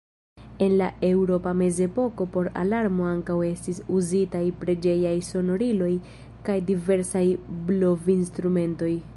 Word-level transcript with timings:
En 0.67 0.71
la 0.77 0.85
eŭropa 1.09 1.51
mezepoko 1.59 2.25
por 2.37 2.49
alarmo 2.61 3.05
ankaŭ 3.09 3.37
estis 3.49 3.83
uzitaj 3.99 4.43
preĝejaj 4.63 5.15
sonoriloj 5.29 5.93
kaj 6.49 6.57
diversaj 6.73 7.27
blovinstrumentoj. 7.71 8.95